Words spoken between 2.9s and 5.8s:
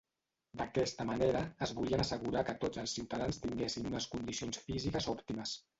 ciutadans tinguessin unes condicions físiques òptimes.